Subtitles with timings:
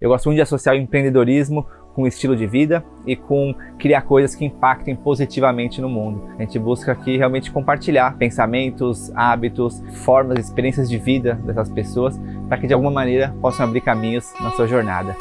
[0.00, 4.02] Eu gosto muito de associar o empreendedorismo com o estilo de vida e com criar
[4.02, 6.22] coisas que impactem positivamente no mundo.
[6.38, 12.16] A gente busca aqui realmente compartilhar pensamentos, hábitos, formas, experiências de vida dessas pessoas
[12.48, 15.16] para que de alguma maneira possam abrir caminhos na sua jornada.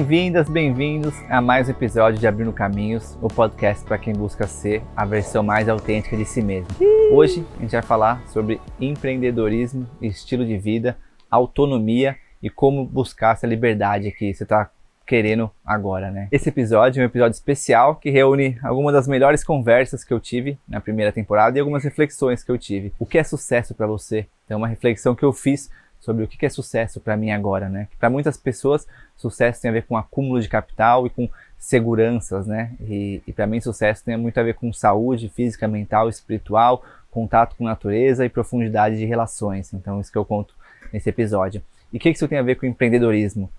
[0.00, 4.82] Bem-vindas, bem-vindos a mais um episódio de Abrindo Caminhos, o podcast para quem busca ser
[4.96, 6.68] a versão mais autêntica de si mesmo.
[7.12, 10.96] Hoje a gente vai falar sobre empreendedorismo, estilo de vida,
[11.30, 14.70] autonomia e como buscar essa liberdade que você está
[15.06, 16.28] querendo agora, né?
[16.32, 20.58] Esse episódio é um episódio especial que reúne algumas das melhores conversas que eu tive
[20.66, 22.94] na primeira temporada e algumas reflexões que eu tive.
[22.98, 24.26] O que é sucesso para você?
[24.46, 25.68] Então, uma reflexão que eu fiz
[26.00, 27.86] sobre o que é sucesso para mim agora, né?
[27.98, 28.86] Para muitas pessoas,
[29.16, 32.72] sucesso tem a ver com acúmulo de capital e com seguranças, né?
[32.80, 37.54] E, e para mim, sucesso tem muito a ver com saúde física, mental, espiritual, contato
[37.56, 39.72] com natureza e profundidade de relações.
[39.74, 40.54] Então, isso que eu conto
[40.90, 41.62] nesse episódio.
[41.92, 43.50] E o que isso tem a ver com empreendedorismo?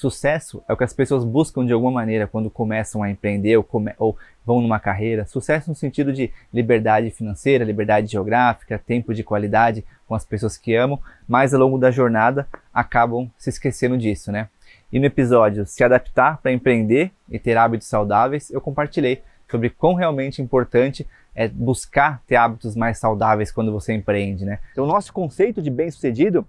[0.00, 3.62] Sucesso é o que as pessoas buscam de alguma maneira quando começam a empreender ou,
[3.62, 5.26] come ou, vão numa carreira.
[5.26, 10.74] Sucesso no sentido de liberdade financeira, liberdade geográfica, tempo de qualidade com as pessoas que
[10.74, 14.48] amam, mas ao longo da jornada acabam se esquecendo disso, né?
[14.90, 19.92] E no episódio Se Adaptar para Empreender e Ter Hábitos Saudáveis, eu compartilhei sobre quão
[19.92, 24.60] realmente importante é buscar ter hábitos mais saudáveis quando você empreende, né?
[24.72, 26.46] Então, o nosso conceito de bem-sucedido,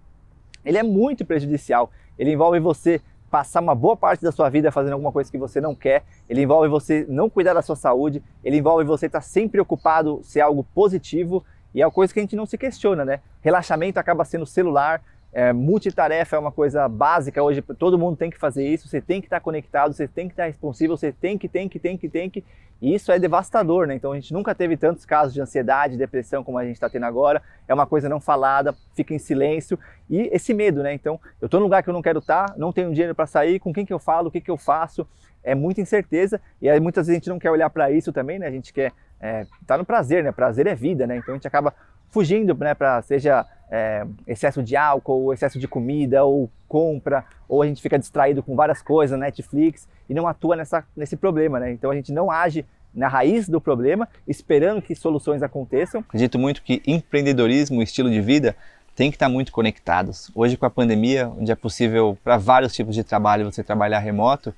[0.64, 1.92] ele é muito prejudicial.
[2.18, 3.02] Ele envolve você
[3.32, 6.42] passar uma boa parte da sua vida fazendo alguma coisa que você não quer, ele
[6.42, 10.66] envolve você não cuidar da sua saúde, ele envolve você estar sempre ocupado, ser algo
[10.76, 11.44] positivo,
[11.74, 13.22] e é uma coisa que a gente não se questiona, né?
[13.40, 15.02] Relaxamento acaba sendo celular,
[15.34, 19.22] é, multitarefa é uma coisa básica hoje, todo mundo tem que fazer isso, você tem
[19.22, 22.10] que estar conectado, você tem que estar responsivo, você tem que, tem que, tem que,
[22.10, 22.44] tem que,
[22.82, 23.96] e isso é devastador, né?
[23.96, 27.06] Então a gente nunca teve tantos casos de ansiedade, depressão como a gente está tendo
[27.06, 30.94] agora, é uma coisa não falada, fica em silêncio, e esse medo, né?
[30.94, 33.26] Então eu estou num lugar que eu não quero estar, tá, não tenho dinheiro para
[33.26, 35.08] sair, com quem que eu falo, o que que eu faço,
[35.44, 38.38] é muita incerteza, e aí muitas vezes a gente não quer olhar para isso também,
[38.38, 38.48] né?
[38.48, 38.92] A gente quer
[39.22, 40.32] é, tá no prazer, né?
[40.32, 41.18] Prazer é vida, né?
[41.18, 41.74] Então a gente acaba
[42.12, 42.76] fugindo, né?
[42.76, 47.98] Para seja é, excesso de álcool, excesso de comida, ou compra, ou a gente fica
[47.98, 51.72] distraído com várias coisas, Netflix, e não atua nessa, nesse problema, né?
[51.72, 56.02] Então a gente não age na raiz do problema, esperando que soluções aconteçam.
[56.02, 58.56] Acredito muito que empreendedorismo, estilo de vida,
[58.94, 60.30] tem que estar muito conectados.
[60.36, 64.54] Hoje com a pandemia, onde é possível para vários tipos de trabalho você trabalhar remoto,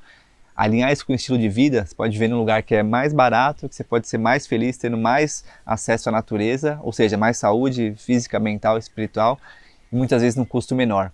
[0.56, 3.14] alinhar isso com o estilo de vida, você pode viver num lugar que é mais
[3.14, 7.38] barato, que você pode ser mais feliz, tendo mais acesso à natureza, ou seja, mais
[7.38, 9.40] saúde física, mental, espiritual,
[9.92, 11.12] e muitas vezes num custo menor.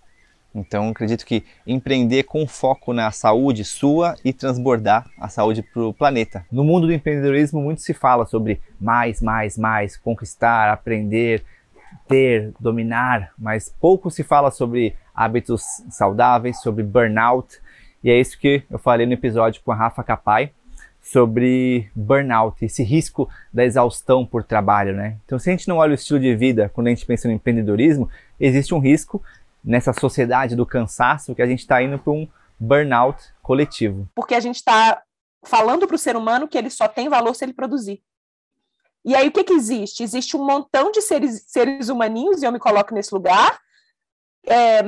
[0.53, 5.94] Então, acredito que empreender com foco na saúde sua e transbordar a saúde para o
[5.94, 6.44] planeta.
[6.51, 11.44] No mundo do empreendedorismo, muito se fala sobre mais, mais, mais, conquistar, aprender,
[12.07, 17.59] ter, dominar, mas pouco se fala sobre hábitos saudáveis, sobre burnout,
[18.04, 20.52] e é isso que eu falei no episódio com a Rafa Capai
[21.02, 25.18] sobre burnout, esse risco da exaustão por trabalho, né?
[25.26, 27.34] Então, se a gente não olha o estilo de vida quando a gente pensa no
[27.34, 29.24] empreendedorismo, existe um risco
[29.64, 32.28] nessa sociedade do cansaço que a gente está indo para um
[32.60, 34.08] burnout coletivo.
[34.14, 35.02] Porque a gente está
[35.44, 38.02] falando para o ser humano que ele só tem valor se ele produzir.
[39.04, 40.04] E aí o que, que existe?
[40.04, 43.58] Existe um montão de seres, seres humaninhos, e eu me coloco nesse lugar,
[44.46, 44.81] é,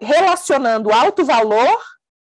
[0.00, 1.78] relacionando alto valor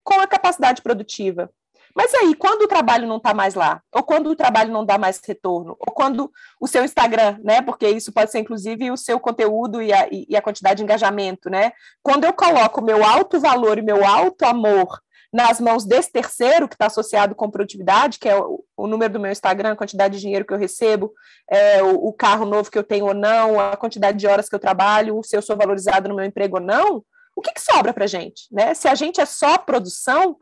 [0.07, 1.51] com a capacidade produtiva.
[1.93, 4.97] Mas aí, quando o trabalho não está mais lá, ou quando o trabalho não dá
[4.97, 6.31] mais retorno, ou quando
[6.61, 7.61] o seu Instagram, né?
[7.61, 11.49] Porque isso pode ser inclusive o seu conteúdo e a, e a quantidade de engajamento,
[11.49, 11.73] né?
[12.01, 15.01] Quando eu coloco meu alto valor e meu alto amor
[15.33, 19.19] nas mãos desse terceiro que está associado com produtividade, que é o, o, número do
[19.19, 21.11] meu Instagram, a quantidade de dinheiro que eu recebo,
[21.51, 24.55] é, o, o carro novo que eu tenho ou não, a quantidade de horas que
[24.55, 27.03] eu trabalho, se eu sou valorizado no meu emprego ou não,
[27.37, 28.47] o que, que sobra para gente?
[28.51, 28.73] Né?
[28.73, 30.35] Se a gente é só produção,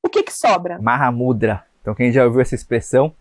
[0.00, 0.78] o que, que sobra?
[0.80, 1.64] Mahamudra.
[1.82, 3.12] Então, quem já ouviu essa expressão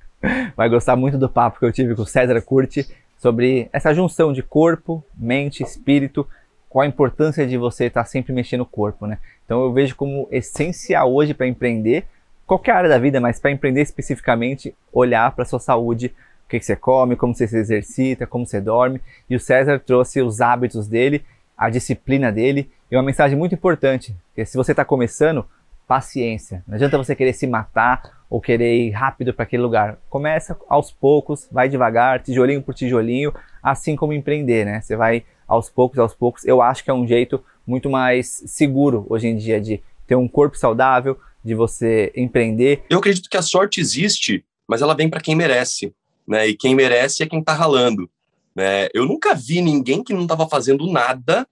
[0.56, 2.88] vai gostar muito do papo que eu tive com o César Curti
[3.18, 6.26] sobre essa junção de corpo, mente, espírito,
[6.70, 9.18] qual a importância de você estar sempre mexendo o corpo, né?
[9.44, 12.06] Então eu vejo como essencial hoje para empreender,
[12.46, 16.14] qualquer área da vida, mas para empreender especificamente, olhar para sua saúde,
[16.46, 19.02] o que, que, você come, como você se exercita, como você dorme.
[19.28, 21.22] E o César trouxe os hábitos dele
[21.60, 25.44] a disciplina dele e uma mensagem muito importante, que se você está começando,
[25.86, 26.64] paciência.
[26.66, 29.98] Não adianta você querer se matar ou querer ir rápido para aquele lugar.
[30.08, 34.80] Começa aos poucos, vai devagar, tijolinho por tijolinho, assim como empreender, né?
[34.80, 36.46] Você vai aos poucos, aos poucos.
[36.46, 40.26] Eu acho que é um jeito muito mais seguro hoje em dia de ter um
[40.26, 42.84] corpo saudável, de você empreender?
[42.88, 45.92] Eu acredito que a sorte existe, mas ela vem para quem merece,
[46.26, 46.46] né?
[46.46, 48.08] E quem merece é quem está ralando.
[48.54, 48.88] Né?
[48.92, 51.46] Eu nunca vi ninguém que não estava fazendo nada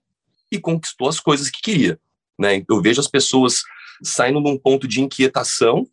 [0.51, 1.99] e conquistou as coisas que queria.
[2.39, 2.65] Né?
[2.69, 3.63] Eu vejo as pessoas
[4.03, 5.87] saindo de um ponto de inquietação,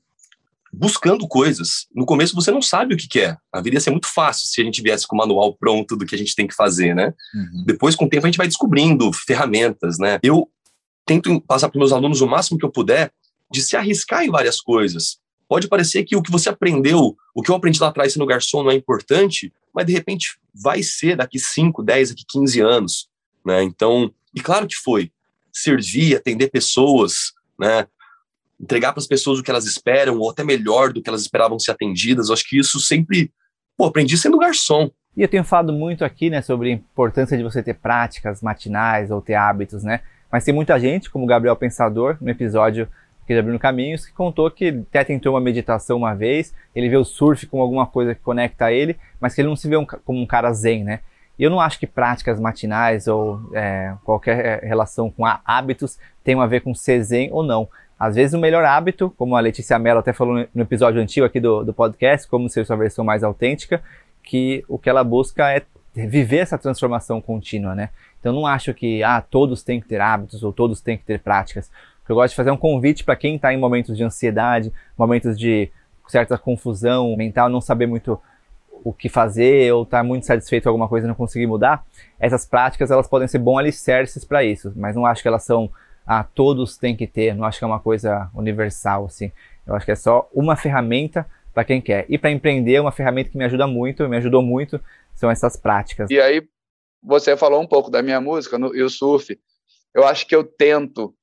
[0.72, 1.88] buscando coisas.
[1.94, 3.38] No começo você não sabe o que, que é.
[3.52, 6.06] A vida ia ser muito fácil se a gente viesse com o manual pronto do
[6.06, 7.14] que a gente tem que fazer, né?
[7.34, 7.64] Uhum.
[7.66, 10.20] Depois, com o tempo, a gente vai descobrindo ferramentas, né?
[10.22, 10.50] Eu
[11.06, 13.12] tento passar para meus alunos o máximo que eu puder
[13.52, 15.18] de se arriscar em várias coisas.
[15.48, 18.64] Pode parecer que o que você aprendeu, o que eu aprendi lá atrás sendo garçom
[18.64, 23.10] não é importante, mas de repente vai ser daqui 5, 10, daqui 15 anos,
[23.46, 23.62] né?
[23.62, 25.12] Então, e claro que foi.
[25.52, 27.86] Servir, atender pessoas, né?
[28.60, 31.60] Entregar para as pessoas o que elas esperam, ou até melhor do que elas esperavam
[31.60, 32.30] ser atendidas.
[32.30, 33.32] Eu acho que isso sempre,
[33.78, 34.90] pô, aprendi sendo garçom.
[35.16, 39.12] E eu tenho falado muito aqui, né, sobre a importância de você ter práticas matinais
[39.12, 40.02] ou ter hábitos, né?
[40.32, 42.88] Mas tem muita gente, como o Gabriel Pensador, no episódio
[43.26, 46.98] que ele abriu caminhos, que contou que até tentou uma meditação uma vez, ele vê
[46.98, 49.78] o surf como alguma coisa que conecta a ele, mas que ele não se vê
[49.78, 51.00] um, como um cara zen, né?
[51.38, 56.40] E eu não acho que práticas matinais ou é, qualquer é, relação com hábitos tenham
[56.40, 57.68] a ver com ser zen ou não.
[58.00, 61.40] Às vezes o melhor hábito, como a Letícia Mello até falou no episódio antigo aqui
[61.40, 63.82] do, do podcast, como ser sua versão mais autêntica,
[64.24, 65.64] que o que ela busca é
[65.94, 67.90] viver essa transformação contínua, né?
[68.20, 71.20] Então não acho que ah, todos têm que ter hábitos ou todos têm que ter
[71.20, 71.72] práticas
[72.12, 75.70] eu gosto de fazer um convite para quem está em momentos de ansiedade, momentos de
[76.08, 78.20] certa confusão mental, não saber muito
[78.84, 81.84] o que fazer ou estar tá muito satisfeito com alguma coisa e não conseguir mudar,
[82.20, 85.72] essas práticas elas podem ser bons alicerces para isso, mas não acho que elas são
[86.06, 89.32] ah, todos têm que ter, não acho que é uma coisa universal assim.
[89.66, 92.06] Eu acho que é só uma ferramenta para quem quer.
[92.08, 94.80] E para empreender, uma ferramenta que me ajuda muito, me ajudou muito,
[95.16, 96.10] são essas práticas.
[96.12, 96.48] E aí,
[97.02, 99.40] você falou um pouco da minha música no, e o surf.
[99.94, 101.16] Eu acho que eu tento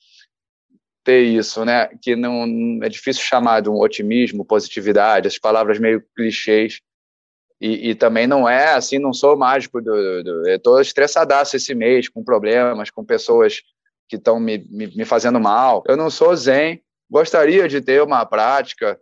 [1.05, 1.89] ter isso, né?
[2.01, 6.81] Que não é difícil chamar de um otimismo, positividade, as palavras meio clichês.
[7.61, 9.81] E, e, também não é assim, não sou mágico.
[9.81, 13.63] Do, do, eu estou estressadaço esse mês, com problemas, com pessoas
[14.09, 15.85] que estão me, me, me, fazendo mal.
[15.87, 16.83] Eu não sou zen.
[17.09, 18.99] Gostaria de ter uma prática,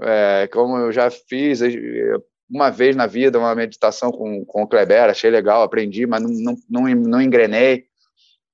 [0.00, 1.60] é, como eu já fiz
[2.48, 6.30] uma vez na vida, uma meditação com, com o Kleber, achei legal, aprendi, mas não,
[6.30, 7.86] não, não, não engrenei.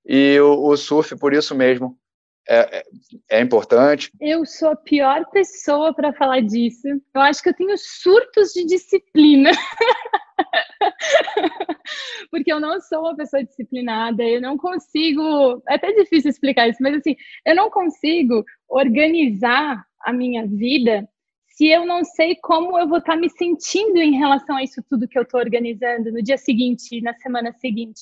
[0.06, 1.99] E o, o surf, por isso mesmo,
[2.48, 2.82] é, é,
[3.31, 4.10] é importante.
[4.20, 6.88] Eu sou a pior pessoa para falar disso.
[7.14, 9.50] Eu acho que eu tenho surtos de disciplina.
[12.31, 15.62] Porque eu não sou uma pessoa disciplinada, eu não consigo.
[15.69, 21.08] É até difícil explicar isso, mas assim, eu não consigo organizar a minha vida
[21.60, 25.06] se eu não sei como eu vou estar me sentindo em relação a isso tudo
[25.06, 28.00] que eu estou organizando no dia seguinte, na semana seguinte.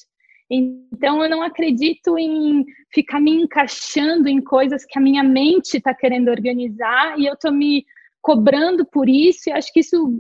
[0.51, 5.95] Então, eu não acredito em ficar me encaixando em coisas que a minha mente está
[5.95, 7.85] querendo organizar e eu estou me
[8.21, 10.11] cobrando por isso, e acho que isso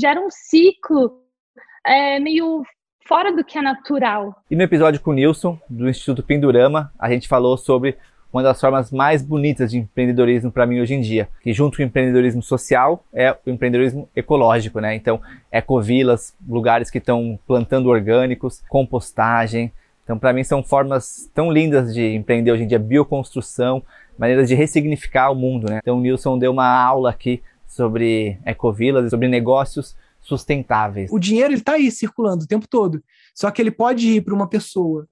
[0.00, 1.22] gera um ciclo
[1.84, 2.62] é, meio
[3.06, 4.34] fora do que é natural.
[4.50, 7.96] E no episódio com o Nilson, do Instituto Pindurama, a gente falou sobre
[8.30, 11.82] uma das formas mais bonitas de empreendedorismo para mim hoje em dia, que junto com
[11.82, 14.94] o empreendedorismo social é o empreendedorismo ecológico, né?
[14.94, 15.20] Então,
[15.50, 19.72] ecovilas, lugares que estão plantando orgânicos, compostagem,
[20.08, 23.84] então, para mim, são formas tão lindas de empreender hoje em dia, bioconstrução,
[24.18, 25.80] maneiras de ressignificar o mundo, né?
[25.82, 31.12] Então, o Nilson deu uma aula aqui sobre ecovilas, sobre negócios sustentáveis.
[31.12, 33.04] O dinheiro está aí circulando o tempo todo,
[33.34, 35.06] só que ele pode ir para uma pessoa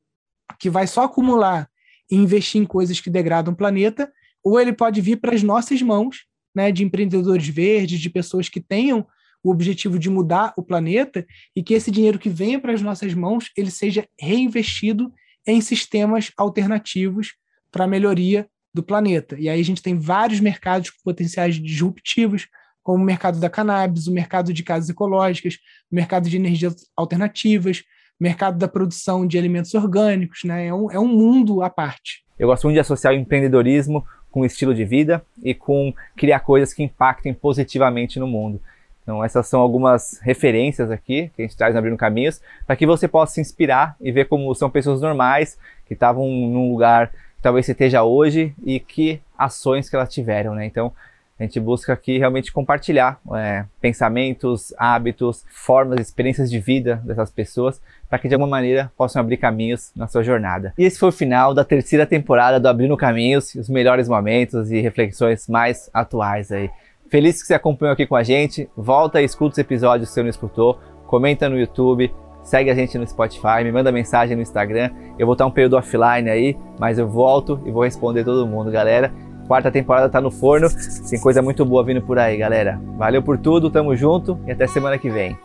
[0.59, 1.68] que vai só acumular
[2.11, 4.11] e investir em coisas que degradam o planeta,
[4.42, 8.62] ou ele pode vir para as nossas mãos, né, de empreendedores verdes, de pessoas que
[8.62, 9.06] tenham
[9.43, 13.14] o objetivo de mudar o planeta e que esse dinheiro que venha para as nossas
[13.14, 15.12] mãos ele seja reinvestido
[15.47, 17.35] em sistemas alternativos
[17.71, 19.37] para a melhoria do planeta.
[19.38, 22.49] E aí a gente tem vários mercados com potenciais disruptivos,
[22.83, 25.59] como o mercado da cannabis, o mercado de casas ecológicas,
[25.90, 27.83] o mercado de energias alternativas,
[28.21, 30.66] o mercado da produção de alimentos orgânicos, né?
[30.66, 32.25] É um, é um mundo à parte.
[32.38, 36.40] Eu gosto muito de associar o empreendedorismo com o estilo de vida e com criar
[36.40, 38.61] coisas que impactem positivamente no mundo.
[39.06, 43.06] Então, essas são algumas referências aqui que a gente traz Abrindo Caminhos, para que você
[43.06, 47.64] possa se inspirar e ver como são pessoas normais que estavam num lugar que talvez
[47.64, 50.66] você esteja hoje e que ações que elas tiveram, né?
[50.66, 50.92] Então,
[51.38, 57.80] a gente busca aqui realmente compartilhar é, pensamentos, hábitos, formas, experiências de vida dessas pessoas
[58.08, 60.72] para que de alguma maneira possam abrir caminhos na sua jornada.
[60.76, 64.80] E esse foi o final da terceira temporada do Abrindo Caminhos, os melhores momentos e
[64.80, 66.70] reflexões mais atuais aí.
[67.08, 68.68] Feliz que você acompanhou aqui com a gente.
[68.76, 70.78] Volta e escuta os episódios se você não escutou.
[71.06, 72.12] Comenta no YouTube.
[72.42, 73.62] Segue a gente no Spotify.
[73.64, 74.90] Me manda mensagem no Instagram.
[75.18, 78.70] Eu vou estar um período offline aí, mas eu volto e vou responder todo mundo,
[78.70, 79.12] galera.
[79.46, 80.68] quarta temporada tá no forno.
[81.08, 82.80] Tem coisa muito boa vindo por aí, galera.
[82.96, 85.36] Valeu por tudo, tamo junto e até semana que vem.